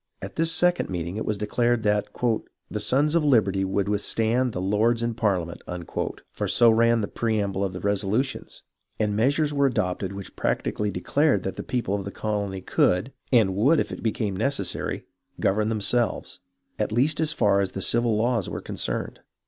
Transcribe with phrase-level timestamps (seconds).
[0.19, 2.07] At this second meeting it was declared that
[2.71, 5.61] the" Sons of Liberty would withstand the Lords in Parliament,"
[6.31, 8.63] for so ran the preamble of the resolutions,
[8.99, 13.55] and measures were adopted which practically declared that the people of the colony could, and
[13.55, 15.05] would if it became necessary,
[15.39, 16.39] govern themselves,
[16.79, 19.19] at least as far as the civil laws were concerned.